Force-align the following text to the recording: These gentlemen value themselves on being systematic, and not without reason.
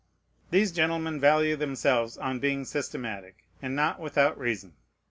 These 0.49 0.71
gentlemen 0.71 1.19
value 1.19 1.55
themselves 1.55 2.17
on 2.17 2.39
being 2.39 2.65
systematic, 2.65 3.43
and 3.61 3.75
not 3.75 3.99
without 3.99 4.35
reason. 4.35 4.73